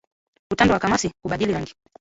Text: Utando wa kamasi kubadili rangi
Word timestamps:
Utando 0.51 0.73
wa 0.73 0.79
kamasi 0.79 1.11
kubadili 1.23 1.53
rangi 1.53 1.73